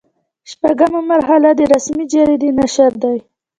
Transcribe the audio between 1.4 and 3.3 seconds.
د رسمي جریدې نشر دی.